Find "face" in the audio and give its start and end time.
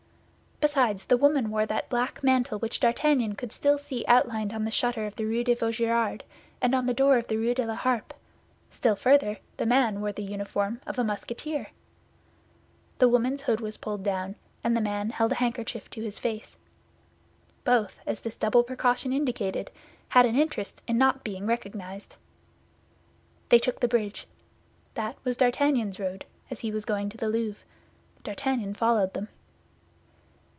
16.19-16.59